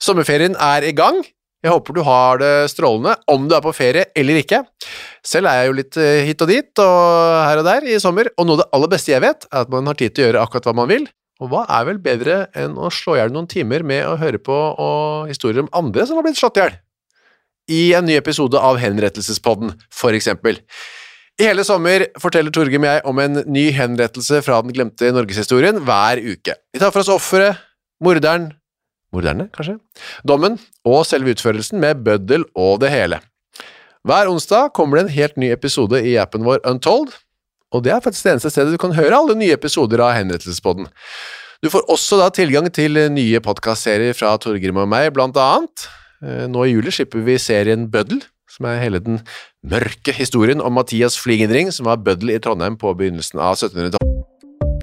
Sommerferien 0.00 0.56
er 0.56 0.86
i 0.88 0.94
gang. 0.96 1.20
Jeg 1.60 1.74
håper 1.74 1.92
du 1.92 2.00
har 2.06 2.38
det 2.40 2.70
strålende, 2.72 3.18
om 3.28 3.44
du 3.48 3.52
er 3.52 3.60
på 3.60 3.72
ferie 3.76 4.06
eller 4.16 4.40
ikke. 4.40 4.62
Selv 5.26 5.50
er 5.50 5.58
jeg 5.58 5.68
jo 5.68 5.76
litt 5.76 5.96
eh, 6.00 6.22
hit 6.24 6.40
og 6.40 6.48
dit 6.48 6.80
og 6.80 7.00
her 7.44 7.60
og 7.60 7.66
der 7.66 7.84
i 7.84 7.98
sommer, 8.00 8.30
og 8.40 8.48
noe 8.48 8.56
av 8.56 8.62
det 8.62 8.70
aller 8.78 8.92
beste 8.94 9.12
jeg 9.12 9.24
vet, 9.26 9.44
er 9.50 9.66
at 9.66 9.72
man 9.72 9.90
har 9.90 9.98
tid 10.00 10.14
til 10.16 10.24
å 10.24 10.30
gjøre 10.30 10.44
akkurat 10.46 10.70
hva 10.70 10.74
man 10.78 10.88
vil. 10.88 11.04
Og 11.40 11.52
hva 11.52 11.66
er 11.72 11.84
vel 11.88 12.00
bedre 12.00 12.38
enn 12.56 12.78
å 12.80 12.88
slå 12.92 13.16
i 13.16 13.20
hjel 13.20 13.32
noen 13.32 13.48
timer 13.48 13.84
med 13.84 14.06
å 14.08 14.16
høre 14.20 14.40
på 14.40 14.56
historier 15.28 15.64
om 15.64 15.70
andre 15.76 16.04
som 16.08 16.16
har 16.16 16.24
blitt 16.24 16.40
slått 16.40 16.60
i 16.60 16.64
hjel? 16.64 16.78
I 17.70 17.82
en 17.96 18.08
ny 18.08 18.16
episode 18.16 18.60
av 18.60 18.80
Henrettelsespodden, 18.80 19.72
for 19.92 20.16
eksempel. 20.16 20.58
I 21.40 21.46
hele 21.48 21.64
sommer 21.64 22.06
forteller 22.20 22.52
Torgrim 22.52 22.84
jeg 22.84 23.04
om 23.08 23.20
en 23.22 23.42
ny 23.48 23.68
henrettelse 23.72 24.40
fra 24.44 24.58
den 24.64 24.74
glemte 24.76 25.12
norgeshistorien 25.16 25.80
hver 25.84 26.20
uke. 26.20 26.56
Vi 26.72 26.80
tar 26.80 26.92
for 26.92 27.04
oss 27.04 27.12
offeret, 27.12 27.60
morderen, 28.04 28.50
morderne, 29.14 29.48
kanskje, 29.54 29.78
dommen 30.26 30.58
og 30.86 31.02
selve 31.08 31.34
utførelsen 31.34 31.80
med 31.82 32.04
bøddel 32.06 32.46
og 32.58 32.80
det 32.84 32.92
hele. 32.94 33.20
Hver 34.06 34.30
onsdag 34.30 34.70
kommer 34.76 34.96
det 34.96 35.06
en 35.06 35.16
helt 35.16 35.36
ny 35.40 35.50
episode 35.52 36.00
i 36.06 36.16
appen 36.20 36.46
vår 36.46 36.62
Untold, 36.68 37.12
og 37.70 37.84
det 37.84 37.92
er 37.94 38.02
faktisk 38.02 38.26
det 38.26 38.34
eneste 38.36 38.50
stedet 38.54 38.74
du 38.74 38.80
kan 38.80 38.96
høre 38.96 39.18
alle 39.18 39.36
nye 39.38 39.54
episoder 39.54 40.02
av 40.02 40.14
Henrettelsespodden. 40.16 40.88
Du 41.60 41.68
får 41.70 41.84
også 41.92 42.16
da 42.22 42.30
tilgang 42.32 42.70
til 42.72 42.96
nye 43.12 43.42
podkastserier 43.44 44.16
fra 44.16 44.32
Torgrim 44.40 44.80
og 44.80 44.88
meg, 44.90 45.10
blant 45.14 45.36
annet. 45.36 45.86
Eh, 46.24 46.46
Nå 46.48 46.64
i 46.64 46.72
juli 46.72 46.92
slipper 46.94 47.22
vi 47.26 47.36
serien 47.38 47.84
Bøddel, 47.92 48.22
som 48.50 48.66
er 48.66 48.80
hele 48.82 49.02
den 49.04 49.20
mørke 49.62 50.16
historien 50.16 50.64
om 50.64 50.74
Mathias 50.80 51.20
Fligenring, 51.20 51.70
som 51.72 51.86
var 51.86 52.00
bøddel 52.02 52.34
i 52.34 52.40
Trondheim 52.42 52.80
på 52.80 52.96
begynnelsen 52.96 53.38
av 53.38 53.60
1700-tallet. 53.60 54.09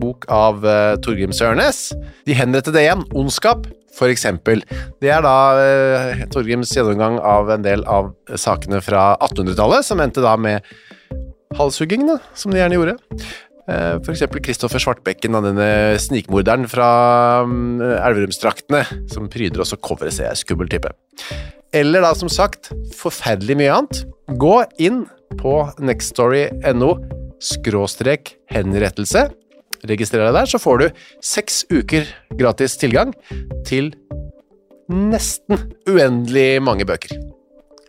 bok 0.00 0.26
av 0.32 0.64
uh, 0.64 0.96
Torgrim 1.04 1.34
Sørnes. 1.36 1.90
De 2.26 2.36
henrettede 2.36 2.82
igjen, 2.82 3.04
Ondskap, 3.16 3.68
eksempel. 4.08 4.62
Det 5.02 5.10
er 5.12 5.20
da 5.24 5.36
uh, 5.58 6.24
Torgrims 6.32 6.72
gjennomgang 6.72 7.18
av 7.20 7.50
en 7.52 7.66
del 7.66 7.84
av 7.84 8.14
sakene 8.40 8.80
fra 8.84 9.12
1800-tallet, 9.20 9.84
som 9.84 10.00
endte 10.00 10.24
da 10.24 10.36
med 10.40 10.64
halshugging, 11.58 12.06
da, 12.08 12.18
som 12.32 12.54
de 12.54 12.62
gjerne 12.62 12.78
gjorde. 12.78 12.96
Uh, 13.70 14.00
for 14.00 14.14
eksempel 14.14 14.42
Kristoffer 14.44 14.82
Svartbekken, 14.82 15.36
da, 15.36 15.44
denne 15.44 15.70
snikmorderen 16.00 16.66
fra 16.70 16.90
um, 17.44 17.80
Elverumsdraktene, 17.82 18.84
som 19.12 19.28
pryder 19.32 19.62
også 19.62 19.80
coveret, 19.84 20.16
ser 20.16 20.30
jeg, 20.30 20.44
skummel 20.46 20.70
type. 20.72 20.92
Eller 21.76 22.02
da, 22.02 22.14
som 22.18 22.30
sagt, 22.32 22.72
forferdelig 22.98 23.58
mye 23.60 23.76
annet. 23.76 24.04
Gå 24.40 24.56
inn 24.82 25.04
på 25.38 25.60
nextstory.no 25.78 26.94
skråstrek 27.40 28.34
henrettelse 28.52 29.30
registrer 29.88 30.26
deg 30.26 30.36
der, 30.36 30.50
så 30.50 30.60
får 30.60 30.82
du 30.82 31.02
seks 31.24 31.64
uker 31.72 32.08
gratis 32.38 32.76
tilgang 32.80 33.14
til 33.68 33.92
nesten 34.90 35.70
uendelig 35.88 36.62
mange 36.66 36.88
bøker. 36.88 37.16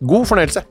God 0.02 0.28
fornøyelse! 0.30 0.66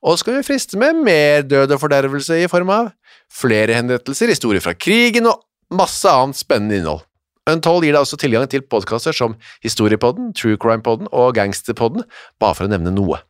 Og 0.00 0.16
skal 0.18 0.38
vi 0.38 0.46
friste 0.46 0.78
med 0.80 1.02
mer 1.04 1.42
død 1.44 1.74
og 1.76 1.80
fordervelse 1.82 2.38
i 2.40 2.48
form 2.48 2.70
av 2.72 2.86
flere 3.32 3.76
henrettelser, 3.76 4.32
historier 4.32 4.64
fra 4.64 4.72
krigen 4.72 5.28
og 5.28 5.42
masse 5.76 6.08
annet 6.08 6.40
spennende 6.40 6.78
innhold. 6.80 7.02
Untold 7.50 7.84
gir 7.84 7.92
deg 7.92 8.00
også 8.00 8.16
tilgang 8.20 8.46
til 8.48 8.62
podkaster 8.64 9.12
som 9.16 9.34
Historiepodden, 9.64 10.32
True 10.36 10.56
Crime-podden 10.60 11.08
og 11.12 11.34
Gangsterpodden, 11.36 12.06
bare 12.40 12.56
for 12.56 12.68
å 12.68 12.72
nevne 12.72 12.92
noe. 12.94 13.20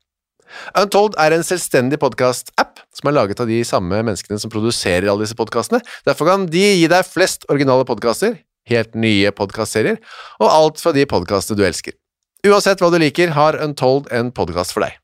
Untold 0.78 1.18
er 1.18 1.34
en 1.34 1.46
selvstendig 1.46 1.98
podkast-app 2.02 2.69
som 2.96 3.10
er 3.10 3.16
laget 3.16 3.40
av 3.42 3.50
de 3.50 3.60
samme 3.66 4.02
menneskene 4.02 4.40
som 4.42 4.52
produserer 4.52 5.08
alle 5.10 5.26
disse 5.26 5.38
podkastene. 5.38 5.82
Derfor 6.08 6.30
kan 6.30 6.46
de 6.50 6.64
gi 6.82 6.88
deg 6.90 7.06
flest 7.06 7.46
originale 7.52 7.86
podkaster, 7.88 8.38
helt 8.70 8.96
nye 8.98 9.30
podkastserier, 9.34 10.00
og 10.40 10.48
alt 10.50 10.82
fra 10.82 10.94
de 10.96 11.06
podkastene 11.08 11.58
du 11.58 11.66
elsker. 11.66 11.96
Uansett 12.46 12.80
hva 12.80 12.90
du 12.92 12.98
liker, 13.00 13.34
har 13.36 13.58
Untold 13.60 14.08
en 14.16 14.32
podkast 14.34 14.72
for 14.74 14.86
deg. 14.86 14.96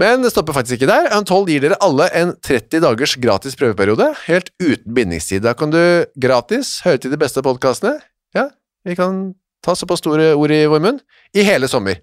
Men 0.00 0.20
det 0.24 0.32
stopper 0.32 0.56
faktisk 0.56 0.76
ikke 0.76 0.90
der. 0.90 1.08
Untold 1.16 1.48
gir 1.48 1.62
dere 1.64 1.78
alle 1.84 2.08
en 2.16 2.34
30 2.44 2.82
dagers 2.84 3.16
gratis 3.20 3.56
prøveperiode, 3.56 4.10
helt 4.26 4.50
uten 4.60 4.92
bindingstid. 4.96 5.44
Da 5.44 5.54
kan 5.56 5.72
du 5.72 5.80
gratis 6.20 6.78
høre 6.84 7.00
til 7.00 7.12
de 7.12 7.20
beste 7.20 7.44
podkastene, 7.44 7.96
ja, 8.36 8.50
vi 8.84 8.96
kan 8.98 9.30
ta 9.64 9.74
såpass 9.76 10.02
store 10.02 10.34
ord 10.36 10.52
i 10.52 10.66
vår 10.68 10.82
munn, 10.84 11.00
i 11.32 11.44
hele 11.46 11.68
sommer. 11.68 12.02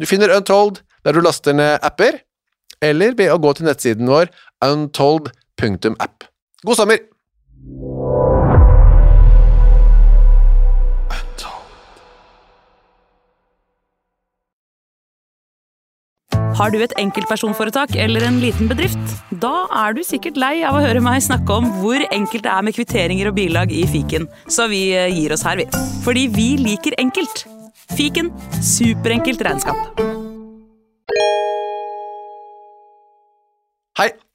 Du 0.00 0.06
finner 0.08 0.32
Untold 0.36 0.82
der 1.04 1.16
du 1.16 1.22
laster 1.24 1.56
ned 1.56 1.80
apper, 1.84 2.20
eller 2.84 3.16
ved 3.18 3.32
å 3.32 3.40
gå 3.42 3.54
til 3.56 3.68
nettsiden 3.68 4.10
vår 4.10 4.32
untold.app. 4.64 6.28
God 6.64 6.76
sommer! 6.76 7.00
Har 16.60 16.72
du 16.74 16.82
et 16.84 16.92
enkeltpersonforetak 17.00 17.94
eller 17.96 18.26
en 18.26 18.36
liten 18.42 18.68
bedrift? 18.68 19.14
Da 19.40 19.64
er 19.86 19.94
du 19.96 20.02
sikkert 20.04 20.36
lei 20.40 20.58
av 20.66 20.76
å 20.76 20.82
høre 20.84 21.00
meg 21.00 21.22
snakke 21.24 21.56
om 21.56 21.70
hvor 21.78 22.04
enkelt 22.10 22.44
det 22.44 22.52
er 22.52 22.66
med 22.66 22.76
kvitteringer 22.76 23.30
og 23.30 23.38
bilag 23.38 23.72
i 23.72 23.86
fiken, 23.88 24.28
så 24.44 24.68
vi 24.68 24.90
eh, 24.92 25.08
gir 25.14 25.32
oss 25.32 25.46
her, 25.46 25.62
vi. 25.62 25.68
Fordi 26.04 26.28
vi 26.34 26.50
liker 26.60 26.98
enkelt. 27.00 27.46
Fiken 27.96 28.28
superenkelt 28.60 29.40
regnskap. 29.46 30.09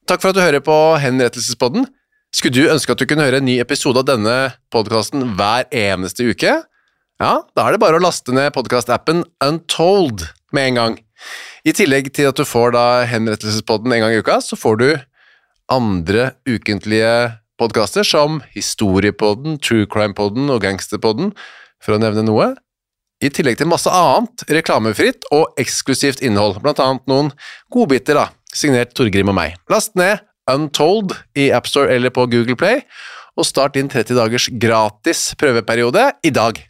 Takk 0.10 0.22
for 0.22 0.32
at 0.32 0.38
du 0.38 0.44
hører 0.44 0.64
på 0.64 0.76
Henrettelsespodden. 1.02 1.88
Skulle 2.36 2.56
du 2.56 2.72
ønske 2.72 2.94
at 2.94 3.02
du 3.02 3.08
kunne 3.10 3.26
høre 3.26 3.40
en 3.42 3.48
ny 3.48 3.58
episode 3.64 4.02
av 4.02 4.08
denne 4.10 4.36
podkasten 4.74 5.24
hver 5.38 5.70
eneste 5.74 6.28
uke? 6.28 6.58
Ja, 7.22 7.32
da 7.56 7.66
er 7.66 7.76
det 7.76 7.82
bare 7.82 7.98
å 7.98 8.04
laste 8.04 8.36
ned 8.36 8.52
podkastappen 8.56 9.24
Untold 9.44 10.28
med 10.54 10.72
en 10.72 10.80
gang. 10.80 10.98
I 11.66 11.74
tillegg 11.74 12.12
til 12.14 12.30
at 12.30 12.38
du 12.38 12.44
får 12.46 12.76
da 12.76 12.86
Henrettelsespodden 13.10 13.96
en 13.96 14.04
gang 14.04 14.14
i 14.14 14.20
uka, 14.20 14.42
så 14.44 14.60
får 14.60 14.82
du 14.82 14.90
andre 15.72 16.34
ukentlige 16.46 17.16
podkaster 17.58 18.06
som 18.06 18.42
Historiepodden, 18.54 19.58
True 19.64 19.88
Crime-podden 19.90 20.52
og 20.54 20.62
Gangsterpodden, 20.68 21.32
for 21.82 21.96
å 21.96 22.02
nevne 22.04 22.28
noe. 22.28 22.52
I 23.24 23.32
tillegg 23.32 23.58
til 23.62 23.72
masse 23.72 23.90
annet 23.90 24.44
reklamefritt 24.52 25.26
og 25.34 25.56
eksklusivt 25.62 26.22
innhold, 26.26 26.60
blant 26.62 26.84
annet 26.84 27.08
noen 27.10 27.32
godbiter, 27.74 28.20
da, 28.20 28.28
signert 28.56 28.96
Torgrim 28.96 29.32
og 29.32 29.38
meg. 29.38 29.60
Last 29.72 29.94
ned 30.00 30.24
Untold 30.52 31.16
i 31.38 31.50
AppStore 31.54 31.96
eller 31.96 32.14
på 32.14 32.28
Google 32.30 32.58
Play, 32.60 32.84
og 33.36 33.48
start 33.48 33.76
din 33.76 33.90
30 33.92 34.16
dagers 34.18 34.48
gratis 34.62 35.32
prøveperiode 35.42 36.12
i 36.24 36.32
dag. 36.34 36.62